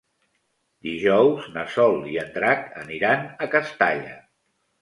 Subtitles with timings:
[0.87, 4.19] Dijous na Sol i en Drac aniran a Castalla.